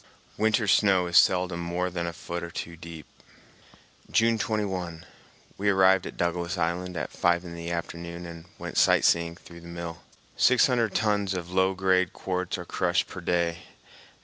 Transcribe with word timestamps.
Winter 0.35 0.67
snow 0.67 1.05
is 1.05 1.15
seldom 1.15 1.59
more 1.59 1.91
than 1.91 2.07
a 2.07 2.11
foot 2.11 2.41
or 2.41 2.49
two 2.49 2.75
deep. 2.75 3.05
June 4.09 4.39
21. 4.39 5.05
We 5.59 5.69
arrived 5.69 6.07
at 6.07 6.17
Douglas 6.17 6.57
Island 6.57 6.97
at 6.97 7.11
five 7.11 7.43
in 7.45 7.53
the 7.53 7.69
afternoon 7.69 8.25
and 8.25 8.45
went 8.57 8.79
sight 8.79 9.05
seeing 9.05 9.35
through 9.35 9.61
the 9.61 9.67
mill. 9.67 10.01
Six 10.35 10.65
hundred 10.65 10.95
tons 10.95 11.35
of 11.35 11.51
low 11.51 11.75
grade 11.75 12.13
quartz 12.13 12.57
are 12.57 12.65
crushed 12.65 13.05
per 13.05 13.21
day. 13.21 13.59